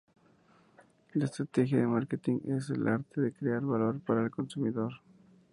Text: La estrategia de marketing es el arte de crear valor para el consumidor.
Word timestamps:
La 1.13 1.25
estrategia 1.25 1.77
de 1.77 1.85
marketing 1.85 2.39
es 2.47 2.71
el 2.71 2.87
arte 2.87 3.21
de 3.21 3.31
crear 3.33 3.61
valor 3.61 3.99
para 3.99 4.23
el 4.23 4.31
consumidor. 4.31 4.93